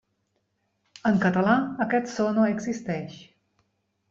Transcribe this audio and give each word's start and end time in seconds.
En 1.09 1.19
català, 1.25 1.53
aquest 1.87 2.09
so 2.15 2.27
no 2.39 2.49
existeix. 2.55 3.21